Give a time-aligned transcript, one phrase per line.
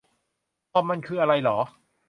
[0.71, 1.57] ทอม มันคืออะไรหรอ